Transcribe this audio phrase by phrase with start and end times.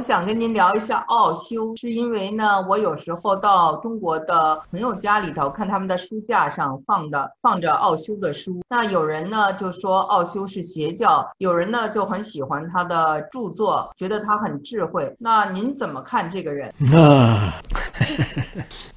[0.00, 15.14] 想跟您聊一下奥修，是因为呢，我有时候到中国的朋友家里头看他们的书架上放的放着奥修的书，那有人呢就说奥修是邪教，有人呢就很喜欢他的著作，觉得他很智慧。
[15.18, 16.72] 那您怎么看这个人？
[16.94, 17.52] 啊，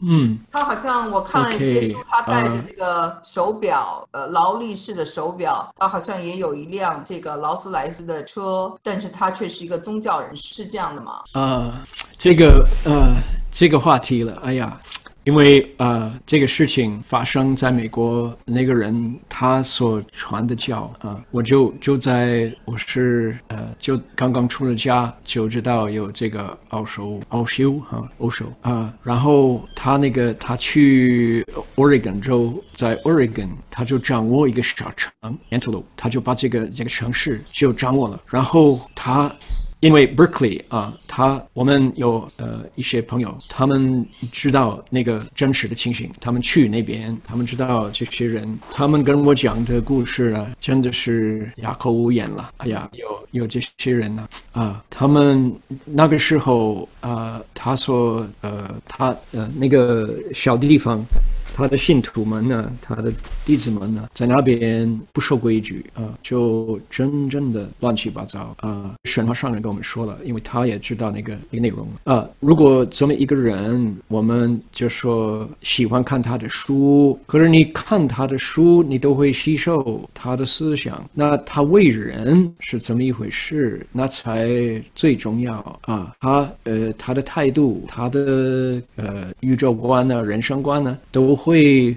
[0.00, 11.22] 嗯， 他好像我看了一些书，他戴着这个手表，呃，劳力士的手表，他好像也有一辆这个劳斯莱斯的车，但是他却是一个宗教人士，是这样的吗？
[11.32, 11.82] 啊，
[12.18, 13.14] 这个呃，
[13.50, 14.80] 这个话题了，哎呀。
[15.24, 35.12] 因为呃，这个事情发生在美国，那个人他所传的教啊，我就就在我是呃，就刚刚出了家就知道有这个奥修奥修哈奥修啊，然后他那个他去 Oregon 州，在 Oregon 他就掌握一个小城
[35.50, 39.32] Antelope，他就把这个这个城市就掌握了，然后他。
[39.82, 52.52] 因为 Berkeley 啊，他我们有呃一些朋友，他们知道那个真实的情形，他们去那边，他们知道这些人，他们跟我讲的故事啊，真的是哑口无言了。
[52.58, 55.52] 哎呀，有有这些人呢啊，他们
[55.84, 61.04] 那个时候啊，他说呃，他呃那个小地方。
[61.54, 63.12] 他的信徒们呢，他的
[63.44, 68.94] 弟子们呢，在那边不守规矩啊，就真正的乱七八糟啊。
[69.04, 72.26] 神话上人跟我们说了，因为他也知道那个那个内容啊。
[72.40, 84.48] 如果这么一个人，我们就说喜欢看他的书，可是你看他的书，你都会吸收他的思想，那他为人是怎么一回事，那才
[84.94, 86.14] 最重要啊。
[86.20, 91.36] 他呃，他的态度，他的呃宇宙观呢，人生观呢，都。
[91.42, 91.96] 会，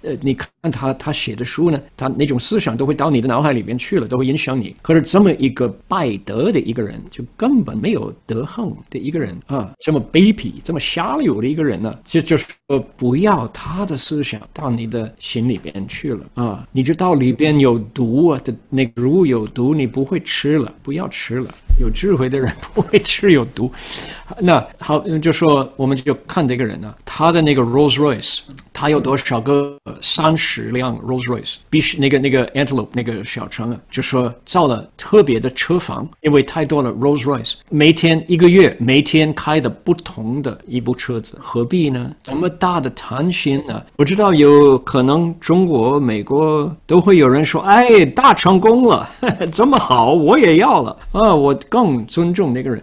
[0.00, 4.74] 呃，你看他他写的书呢，他那种思想都会到你的脑海里面去了，都会影响你。
[4.80, 16.66] 可是这么一个败德的一个人，就根本没有德行的一个人啊，这么卑鄙、这么下流的一个人呢，就就是说，不要他的思想到你的心里边去了啊！
[16.72, 21.54] 你知道里边有毒啊的那个如有毒，你不会吃了，不要吃了。
[21.78, 23.70] 有智慧的人不会吃有毒。
[24.40, 28.40] 那好，就说我们就看这个人呢，他的那个 Rolls Royce，
[28.74, 31.54] 他有多少个三十辆 Rolls Royce？
[31.70, 42.10] 必须那个那个 Antelope 那个小城啊，就说造了特别的车房，因为太多了 Rolls Royce，每天一个月每天开的不同的一部车子，何必呢？
[42.22, 43.82] 这么大的贪心呢？
[43.96, 49.08] 我知道有可能中国、美国都会有人说：“哎，大成功了，
[49.50, 51.58] 这么好，我也要了啊！”我。
[51.68, 52.82] 更尊重那个人，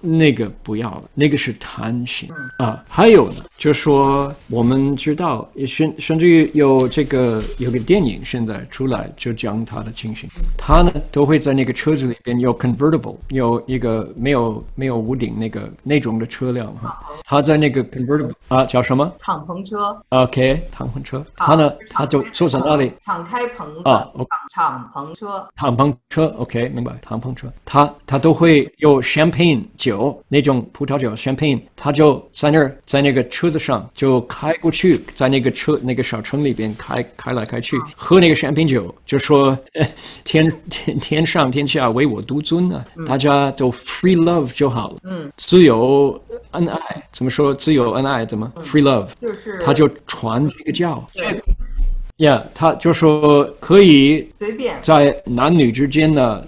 [0.00, 2.28] 那个不要了，那个是贪心
[2.58, 2.84] 啊。
[2.86, 10.28] 还有呢，就说我们知道，甚甚至于有这个有个电影现在出来，就讲他的情形。
[10.58, 17.02] 他呢都会在那个车子里边有 convertible，有一个没有没有屋顶那个那种的车辆哈。
[17.24, 19.10] 他在那个 convertible 啊叫什么？
[19.16, 19.96] 敞篷车。
[20.10, 21.24] OK，敞篷车。
[21.34, 22.92] 他呢他就坐在那里。
[23.00, 24.06] 敞开篷啊，
[24.50, 25.48] 敞敞篷车。
[25.56, 26.92] 敞篷车 OK，明白。
[27.00, 28.17] 敞篷车，他他。
[28.18, 39.56] 都会有 champagne 酒那种葡萄酒 champagne，他就在那儿在那个车子上就开过去，在那个车那个小城里边开开来开去，喝那个 champagne 酒，就说
[40.24, 46.20] 天天天上天下唯我独尊啊，大家都 free love 就好了，嗯，自由
[46.50, 47.54] 恩爱怎么说？
[47.54, 49.08] 自由恩爱怎么 free love？
[49.20, 51.40] 就是他就传这个教，对，
[52.18, 56.42] 呀，他就说可以随便在男女之间呢。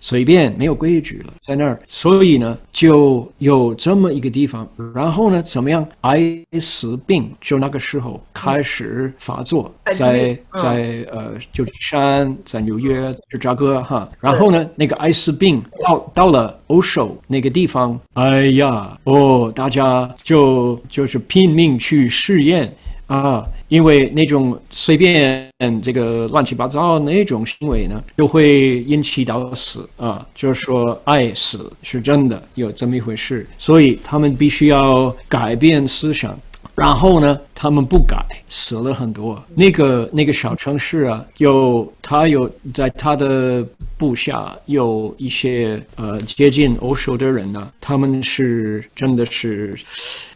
[0.00, 4.68] 随便没有规矩了，在那儿，所以呢，就有这么一个地方。
[4.94, 5.86] 然后呢，怎么样？
[6.00, 6.20] 艾
[6.60, 14.08] 滋病就那个时候开始发作，在在呃旧金山，在纽约芝加哥哈。
[14.20, 22.74] 然后呢，那个艾滋病到到了欧洲那个地方，哎呀，哦，大家就就是拼命去试验。
[23.12, 25.46] 啊，因为那种随便
[25.82, 30.26] 这个乱七八糟那种行为呢，就会引起到死啊。
[30.34, 36.34] 就是说，爱死是真的有这么一回事，所以他们必须要改变思想。
[36.74, 38.16] 然后呢，他们不改，
[38.48, 39.44] 死了很多。
[39.54, 43.62] 那个那个小城市啊，有他有在他的
[43.98, 49.78] 部下有一些呃接近欧洲的人呢，他们是真的是。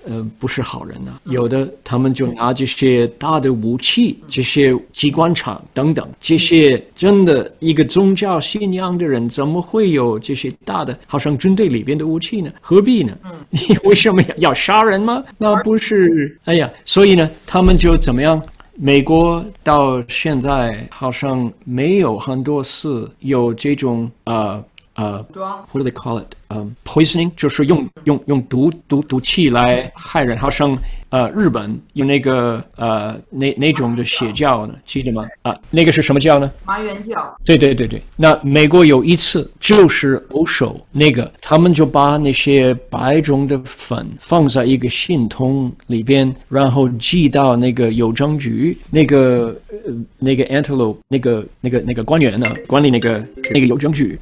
[0.06, 1.20] 呃，不是好人呐。
[1.25, 12.50] 有的他们就拿这些大的武器，这些机关枪等等，这些真的一个宗教信仰的人，怎么会有这些大的，好像军队里边的武器呢？
[12.61, 13.17] 何必呢？
[13.25, 15.23] 嗯，你为什么要杀人吗？
[15.38, 18.41] 那不是，哎呀，所以呢，他们就怎么样？
[18.79, 24.62] 美国到现在好像没有很多次有这种呃。
[24.96, 26.26] 呃装，what do they call it？
[26.48, 30.76] 嗯、poisoning 就是用用用毒毒毒气来害人，好像
[31.17, 35.25] 呃日本有那个呃那那种的邪教呢，记得吗？
[35.41, 36.51] 啊，那个是什么教呢？
[36.67, 49.79] 麻原教，对对对对，那美国有一次就是欧手那个，他们就把那些白种的粉放在一个信筒里边，然后寄到那个邮政局，那个呃
[50.19, 53.25] 那个 antelope 那个那个那个官员呢，管理那个
[53.55, 54.19] 那个邮政局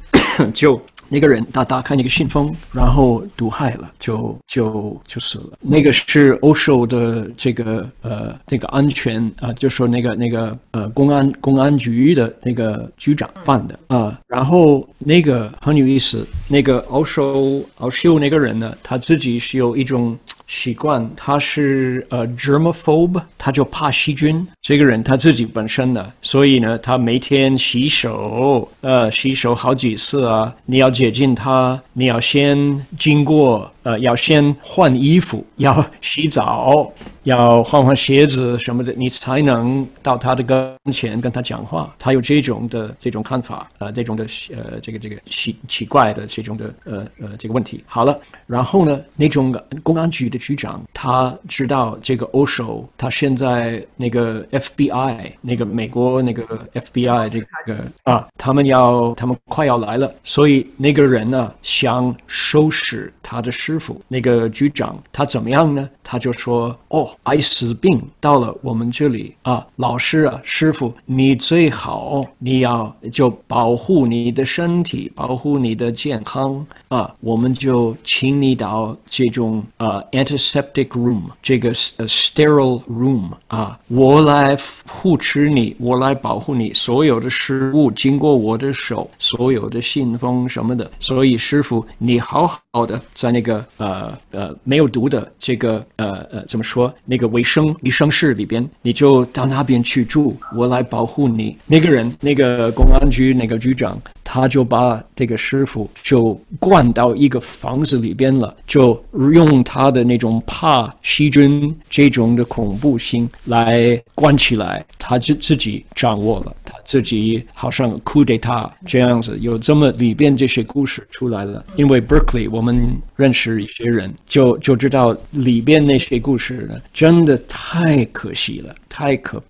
[0.53, 0.81] 就。
[1.07, 5.51] 那个 人他打开那个信封，然后毒害了，就就就死了。
[5.61, 6.51] 那个是欧
[6.85, 20.17] 的这个呃这个安全啊、就说那个那个呃公安公安局的那个局长办的啊、然后那个很有意思，那个欧手欧秀那个人呢，他自己是有一种。
[20.47, 24.45] 习惯，他是呃 germaphobe，他就怕细菌。
[24.61, 30.53] 这个人他自己本身的，所以呢，他每天洗手，呃，洗手好几次啊。
[30.65, 36.91] 你要接近他，你要先经过，呃，要先换衣服，要洗澡，
[37.23, 41.93] 要换换鞋子什么的，你才能到他的跟前跟他讲话。
[41.99, 44.25] 他有这种的这种看法，呃，这种的
[44.55, 47.83] 呃这个这个奇奇怪的这种的呃呃这个问题。
[47.85, 49.53] 好了，然后呢，那种
[49.83, 56.43] 公安局的局长他知道这个欧手，他现在那个 FBI 那个美国那个
[56.73, 64.01] FBI 这个啊，他们要他们快要来了，所以那个人呢想收拾他的师傅。
[64.07, 65.89] 那个局长他怎么样呢？
[66.07, 84.57] 他就说：“哦，艾滋病到了我们这里啊，老师啊，师傅，你最好你要就保护你的身体，保护你的健康啊，我们就请你到这种呃 antiseptic room 这个呃 sterile room 啊，我来
[84.87, 101.55] 护持你，我来保护你，所有的食物经过我的手，所有的信封什么的，所以师傅你好好的在那个呃呃没有毒的这个呃呃怎么说那个卫生卫生室里边，你就到那边去住，我来保护你。
[101.67, 104.01] 那个人那个公安局那个局长。
[104.35, 109.01] 他就把这个师傅就关到一个房子里边了，就
[109.33, 116.53] 用他的那种怕细菌这种的恐怖心来关起来，他自自己掌握了，
[116.85, 121.65] 自己好像 coup d'etat 这样子，有这么里边这些故事出来了。
[121.75, 122.79] 因为 Berkeley 我们
[123.15, 128.73] 认识一些人，就就知道里边那些故事呢，真的太可惜了。
[128.87, 129.43] 太可，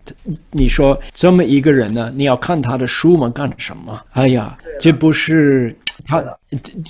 [0.49, 3.29] 你说这么一个人呢，你要看他的书吗？
[3.29, 4.01] 干什么？
[4.13, 6.23] 哎呀，这不是他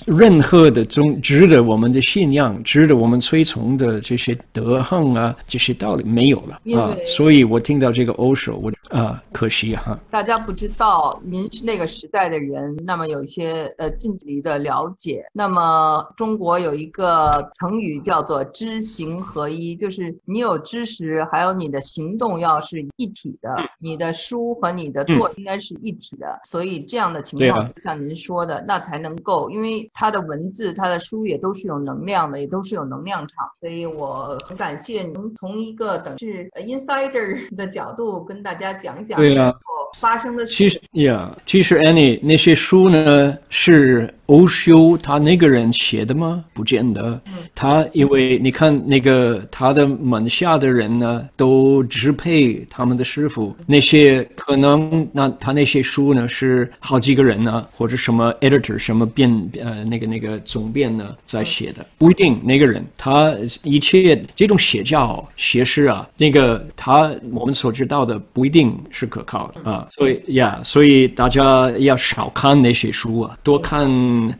[0.06, 6.96] 任何的宗值得我们的信仰、值得我们推崇的这些德行啊，这些道理没有了啊。
[7.08, 9.98] 所以我听到这个欧手，我啊，可惜哈。
[10.12, 15.26] 大家不知道您是那个时代的人，那么有一些呃近距离的了解。
[15.34, 26.40] 那么中国有一个成语叫做“知行合一”，就是你有知识，还有你的行动要是一体的，你的书和你的做应该是一体的。
[26.44, 33.48] 所以这样的情况，对啊像您说的，那才能够，因为他的文字、他的书也都是有能量的，也都是有能量场。
[33.60, 46.44] 所以我很感谢您从一个等是呃 insider 的角度跟大家讲讲对啊之后发生的事其实呀，其实 Annie 那些书呢是欧修他那个人写的吗？
[46.54, 47.20] 不见得。
[47.54, 63.34] 他因为你看那个他的门下的人呢，都支配他们的师傅，那些可能那他那些书呢是好几个人呢，或者什么 editor 什么编呃那个那个总编呢在写的，不一定那个人他
[63.64, 73.90] 一切这种邪教邪师啊，那个他我们所知道的不一定是可靠的啊，所以呀，所以大家要少看那些书啊，多看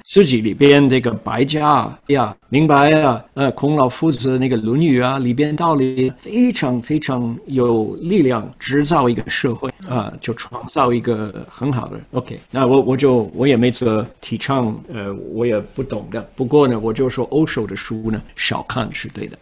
[0.06, 12.40] 自己里边这个白家呀，明白啊，呃，孔老夫子那个《论语》啊里边道理非常非常有力量，制造一个社会啊，就创造一个很好的 OK。
[12.52, 16.22] 那我我就我也没这提倡，呃，我也不懂的。
[16.36, 19.38] 不过呢，我就说欧手的书呢少看是对的。